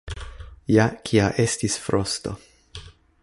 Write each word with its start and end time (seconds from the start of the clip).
Ja 0.75 0.85
kia 1.09 1.27
estis 1.45 1.77
frosto. 1.85 2.35